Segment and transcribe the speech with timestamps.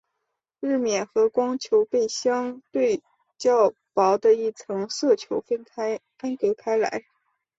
[0.61, 3.03] 日冕和光球被相对
[3.37, 5.63] 较薄的一层色球分
[6.37, 7.05] 隔开来。